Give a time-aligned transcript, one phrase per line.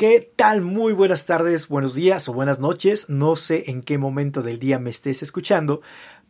[0.00, 0.62] ¿Qué tal?
[0.62, 3.10] Muy buenas tardes, buenos días o buenas noches.
[3.10, 5.82] No sé en qué momento del día me estés escuchando,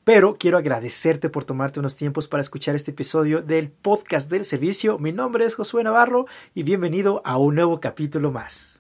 [0.03, 4.99] pero quiero agradecerte por tomarte unos tiempos para escuchar este episodio del podcast del servicio.
[4.99, 8.80] Mi nombre es Josué Navarro y bienvenido a un nuevo capítulo más.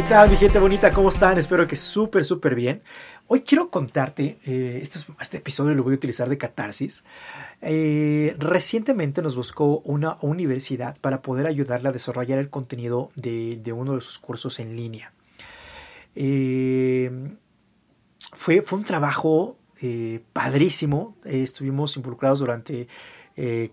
[0.00, 0.90] ¿Qué tal, mi gente bonita?
[0.92, 1.36] ¿Cómo están?
[1.36, 2.82] Espero que súper, súper bien.
[3.26, 7.04] Hoy quiero contarte, eh, este, este episodio lo voy a utilizar de catarsis.
[7.60, 13.94] Eh, recientemente nos buscó una universidad para poder ayudarle a desarrollar el contenido de, uno
[13.94, 15.12] de sus cursos en línea.
[16.14, 17.36] Eh,
[18.32, 19.58] fue, fue un trabajo
[20.32, 21.14] padrísimo.
[21.26, 22.88] estuvimos involucrados durante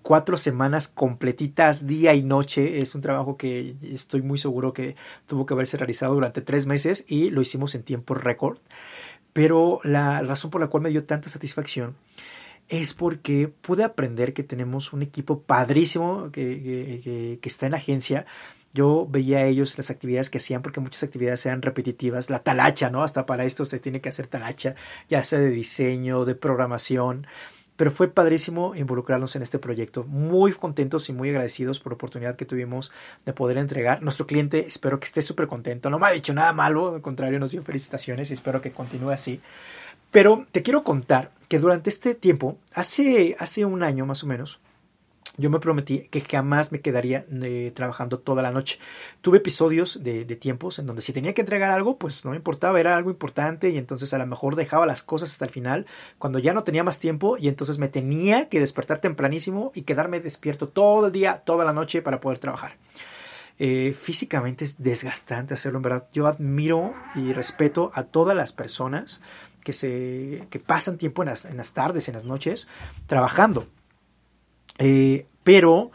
[0.01, 2.81] cuatro semanas completitas, día y noche.
[2.81, 7.05] Es un trabajo que estoy muy seguro que tuvo que haberse realizado durante tres meses
[7.07, 8.59] y lo hicimos en tiempo récord.
[9.33, 11.95] Pero la razón por la cual me dio tanta satisfacción
[12.69, 18.25] es porque pude aprender que tenemos un equipo padrísimo que, está en la agencia.
[18.73, 22.29] Yo veía a ellos las actividades que hacían porque muchas actividades eran repetitivas.
[22.29, 23.03] La talacha, ¿no?
[23.03, 24.75] Hasta para esto se tiene que hacer talacha,
[25.09, 27.27] ya sea de diseño, de programación.
[27.77, 30.03] Pero fue padrísimo involucrarnos en este proyecto.
[30.03, 32.91] Muy contentos y muy agradecidos por la oportunidad que tuvimos
[33.25, 34.01] de poder entregar.
[34.03, 35.89] Nuestro cliente espero que esté súper contento.
[35.89, 39.11] No me ha dicho nada malo, al contrario, nos dio felicitaciones y espero que continúe
[39.11, 39.39] así.
[40.11, 44.59] Pero te quiero contar que durante este tiempo, hace, hace un año más o menos,
[45.37, 48.79] yo me prometí que jamás me quedaría eh, trabajando toda la noche.
[49.21, 52.79] Tuve episodios de, tiempos en donde si tenía que entregar algo, pues no me importaba,
[52.79, 55.85] era algo importante y entonces a lo mejor dejaba las cosas hasta el final,
[56.17, 60.19] cuando ya no tenía más tiempo y entonces me tenía que despertar tempranísimo y quedarme
[60.19, 62.75] despierto todo el día, toda la noche para poder trabajar.
[63.59, 66.07] Eh, físicamente es desgastante hacerlo, en verdad.
[66.13, 69.21] Yo admiro y respeto a todas las personas
[69.63, 72.67] que, se, que pasan tiempo en las, en las tardes, en las noches,
[73.07, 73.67] trabajando.
[74.77, 75.91] Eh, pero,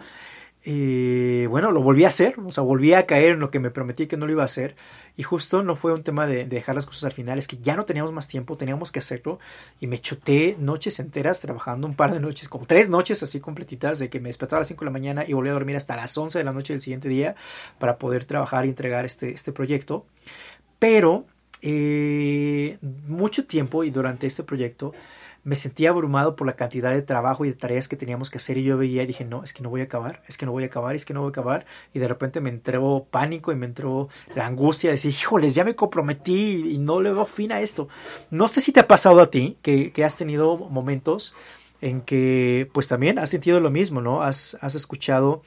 [0.64, 3.70] eh, bueno, lo volví a hacer, o sea, volví a caer en lo que me
[3.70, 4.76] prometí que no lo iba a hacer.
[5.16, 7.76] Y justo no fue un tema de, dejar las cosas al final, es que ya
[7.76, 9.38] no teníamos más tiempo, teníamos que hacerlo.
[9.80, 13.98] Y me chuté noches enteras trabajando, un par de noches, como tres noches así completitas,
[13.98, 15.96] de que me despertaba a las 5 de la mañana y volví a dormir hasta
[15.96, 17.34] las 11 de la noche del siguiente día
[17.78, 20.06] para poder trabajar y entregar este, este proyecto.
[20.78, 21.26] Pero
[21.64, 24.92] eh, mucho tiempo y durante este proyecto
[25.44, 28.58] me sentía abrumado por la cantidad de trabajo y de tareas que teníamos que hacer
[28.58, 30.52] y yo veía y dije, no, es que no voy a acabar, es que no
[30.52, 31.66] voy a acabar, es que no voy a acabar.
[31.92, 35.64] Y de repente me entró pánico y me entró la angustia de decir, híjoles, ya
[35.64, 37.88] me comprometí y no le veo fin a esto.
[38.30, 41.34] No sé si te ha pasado a ti que, has tenido momentos
[41.80, 44.22] en que pues también has sentido lo mismo, ¿no?
[44.22, 45.42] Has, has escuchado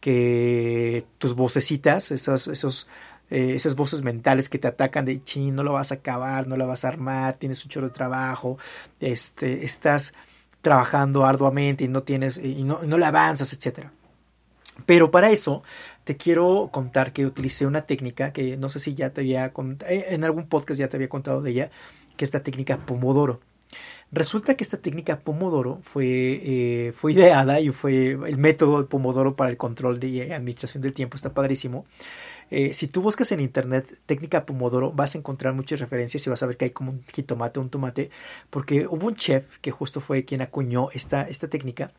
[0.00, 2.88] que tus vocecitas, esos, esos
[3.30, 6.56] eh, esas voces mentales que te atacan de chin, no lo vas a acabar, no
[6.56, 8.58] lo vas a armar, tienes un chorro de trabajo,
[9.00, 10.14] este, estás
[10.62, 13.92] trabajando arduamente y no tienes, y no, no le avanzas, etcétera.
[14.86, 15.62] Pero para eso
[16.04, 19.90] te quiero contar que utilicé una técnica que no sé si ya te había contado,
[19.92, 21.70] eh, en algún podcast ya te había contado de ella,
[22.16, 23.40] que es la técnica Pomodoro.
[24.10, 29.36] Resulta que esta técnica Pomodoro fue, eh, fue ideada y fue el método de Pomodoro
[29.36, 31.84] para el control de administración del tiempo, está padrísimo.
[32.50, 36.42] Eh, si tú buscas en internet técnica Pomodoro, vas a encontrar muchas referencias y vas
[36.42, 38.10] a ver que hay como un jitomate, un tomate,
[38.50, 41.90] porque hubo un chef que justo fue quien acuñó esta, esta técnica,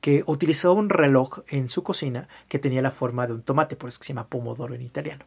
[0.00, 3.88] que utilizó un reloj en su cocina que tenía la forma de un tomate, por
[3.88, 5.24] eso se llama Pomodoro en italiano.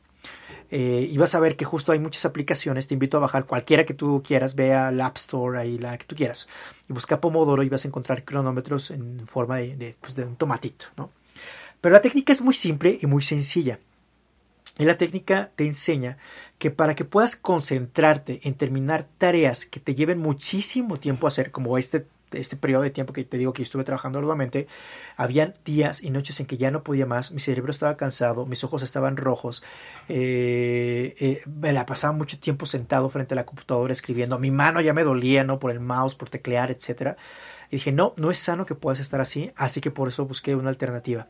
[0.72, 2.88] Eh, y vas a ver que justo hay muchas aplicaciones.
[2.88, 4.56] Te invito a bajar cualquiera que tú quieras.
[4.56, 6.48] Ve al App Store, ahí la que tú quieras.
[6.88, 10.36] Y busca Pomodoro y vas a encontrar cronómetros en forma de, de, pues de un
[10.36, 10.86] tomatito.
[10.96, 11.10] ¿no?
[11.82, 13.80] Pero la técnica es muy simple y muy sencilla.
[14.80, 16.18] Y la técnica te enseña
[16.58, 21.52] que para que puedas concentrarte en terminar tareas que te lleven muchísimo tiempo a hacer,
[21.52, 24.68] como este, este periodo de tiempo que te digo que estuve trabajando arduamente,
[25.18, 28.64] habían días y noches en que ya no podía más, mi cerebro estaba cansado, mis
[28.64, 29.64] ojos estaban rojos,
[30.08, 34.82] eh, eh, me la pasaba mucho tiempo sentado frente a la computadora escribiendo, mi mano
[34.82, 35.60] ya me dolía, ¿no?
[35.60, 37.18] Por el mouse, por teclear, etcétera.
[37.72, 40.56] Y dije, no, no es sano que puedas estar así, así que por eso busqué
[40.56, 41.28] una alternativa.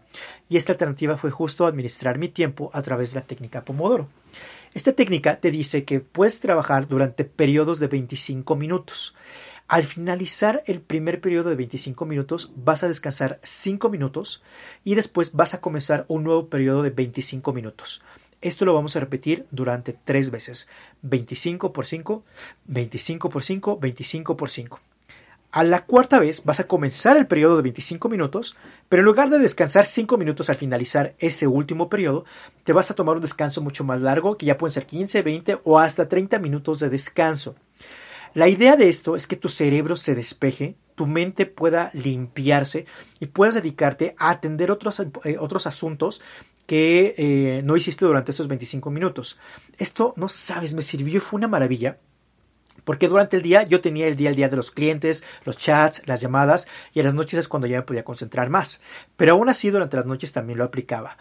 [0.47, 4.07] Y esta alternativa fue justo administrar mi tiempo a través de la técnica Pomodoro.
[4.73, 9.15] Esta técnica te dice que puedes trabajar durante periodos de 25 minutos.
[9.69, 14.41] Al finalizar el primer periodo de 25 minutos, vas a descansar 5 minutos
[14.83, 18.01] y después vas a comenzar un nuevo periodo de 25 minutos.
[18.41, 20.67] Esto lo vamos a repetir durante tres veces.
[21.03, 22.23] 25 por 5,
[22.65, 24.79] 25 por 5, 25 por 5.
[25.51, 28.57] A la cuarta vez vas a comenzar el periodo de 25 minutos,
[28.87, 32.25] pero en lugar de descansar 5 minutos al finalizar ese último periodo,
[32.63, 35.59] te vas a tomar un descanso mucho más largo, que ya pueden ser 15, 20
[35.63, 37.55] o hasta 30 minutos de descanso.
[38.33, 42.85] La idea de esto es que tu cerebro se despeje, tu mente pueda limpiarse
[43.19, 46.21] y puedas dedicarte a atender otros, eh, otros asuntos
[46.65, 49.39] que eh, no hiciste durante esos 25 minutos.
[49.77, 51.97] Esto, no sabes, me sirvió, fue una maravilla.
[52.83, 56.01] Porque durante el día yo tenía el día al día de los clientes, los chats,
[56.05, 58.79] las llamadas y en las noches es cuando ya me podía concentrar más.
[59.17, 61.17] Pero aún así durante las noches también lo aplicaba.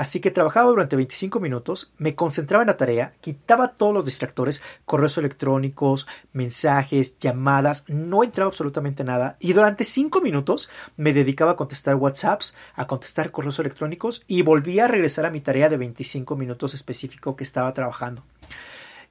[0.00, 4.62] Así que trabajaba durante 25 minutos, me concentraba en la tarea, quitaba todos los distractores,
[4.86, 11.56] correos electrónicos, mensajes, llamadas, no entraba absolutamente nada y durante 5 minutos me dedicaba a
[11.56, 16.34] contestar WhatsApps, a contestar correos electrónicos y volvía a regresar a mi tarea de 25
[16.34, 18.22] minutos específico que estaba trabajando.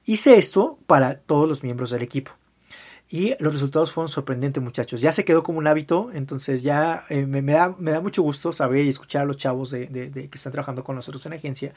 [0.06, 2.32] Hice esto para todos los miembros del equipo.
[3.12, 5.00] Y los resultados fueron sorprendentes, muchachos.
[5.00, 8.52] Ya se quedó como un hábito, entonces ya eh, me, da, me, da, mucho gusto
[8.52, 11.74] saber y escuchar a los chavos de, que están trabajando con nosotros en la agencia,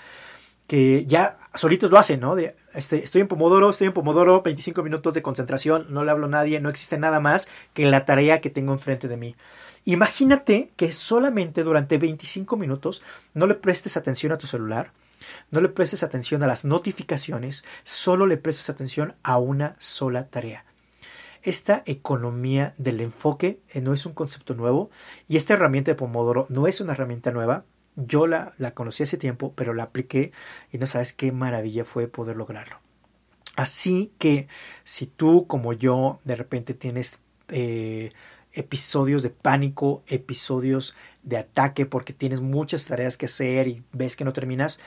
[0.68, 2.36] que ya solitos lo hacen, ¿no?
[2.36, 6.28] De, este, estoy en Pomodoro, estoy en Pomodoro, 25 minutos de concentración, no le hablo
[6.28, 9.36] a nadie, no existe nada más que la tarea que tengo enfrente de mí.
[9.86, 13.02] Imagínate que solamente durante 25 minutos
[13.34, 14.92] no le prestes atención a tu celular,
[15.50, 20.64] no le prestes atención a las notificaciones, solo le prestes atención a una sola tarea.
[21.44, 24.90] Esta economía del enfoque eh, no es un concepto nuevo
[25.28, 27.66] y esta herramienta de Pomodoro no es una herramienta nueva.
[27.98, 30.32] Yo la, la conocí hace tiempo, pero la apliqué
[30.72, 32.78] y no sabes qué maravilla fue poder lograrlo.
[33.58, 34.48] Así que
[34.86, 37.20] si tú como yo de repente tienes
[37.50, 38.12] eh,
[38.54, 44.24] episodios de pánico, episodios de ataque porque tienes muchas tareas que hacer y ves que
[44.24, 44.80] no terminas,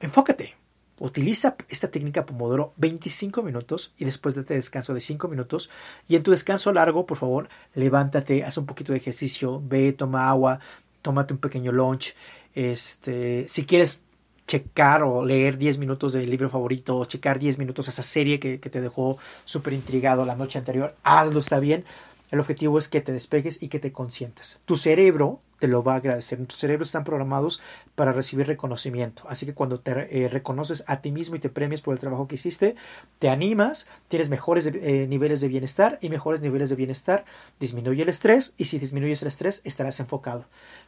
[0.00, 0.56] enfócate,
[1.02, 5.68] Utiliza esta técnica Pomodoro 25 minutos y después de este descanso de 5 minutos.
[6.06, 10.30] Y en tu descanso largo, por favor, levántate, haz un poquito de ejercicio, ve, toma
[10.30, 10.60] agua,
[11.02, 12.14] tómate un pequeño lunch.
[12.54, 14.04] Este, si quieres
[14.46, 18.60] checar o leer 10 minutos del libro favorito, o checar 10 minutos esa serie que,
[18.60, 21.84] que te dejó súper intrigado la noche anterior, hazlo, está bien.
[22.30, 24.60] El objetivo es que te despegues y que te consientas.
[24.66, 26.44] Tu cerebro te lo va a agradecer.
[26.44, 27.62] Tus cerebros están programados
[27.94, 29.22] para recibir reconocimiento.
[29.28, 32.26] Así que cuando te eh, reconoces a ti mismo y te premias por el trabajo
[32.26, 32.74] que hiciste,
[33.20, 37.24] te animas, tienes mejores eh, niveles de bienestar y mejores niveles de bienestar
[37.60, 40.46] disminuye el estrés y si disminuyes el estrés estarás enfocado.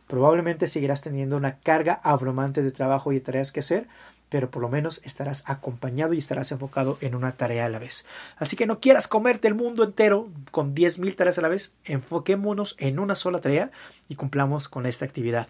[0.09, 3.87] Probablemente seguirás teniendo una carga abrumante de trabajo y de tareas que hacer,
[4.34, 8.04] pero por lo menos estarás acompañado y estarás enfocado en una tarea a la vez.
[8.36, 12.75] Así que no quieras comerte el mundo entero con 10.000 tareas a la vez, enfoquémonos
[12.81, 13.70] en una sola tarea
[14.08, 15.46] y cumplamos con esta actividad.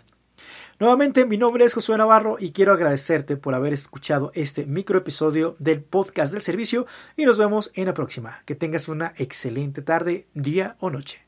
[0.78, 5.56] Nuevamente, mi nombre es Josué Navarro y quiero agradecerte por haber escuchado este micro episodio
[5.58, 6.86] del podcast del servicio
[7.16, 8.42] y nos vemos en la próxima.
[8.44, 11.22] Que tengas una excelente tarde, día o noche.